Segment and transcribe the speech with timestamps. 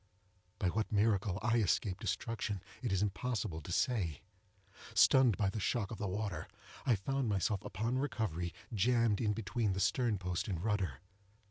[0.57, 4.23] By what miracle I escaped destruction, it is impossible to say.
[4.95, 6.47] Stunned by the shock of the water,
[6.87, 11.01] I found myself, upon recovery, jammed in between the stern post and rudder.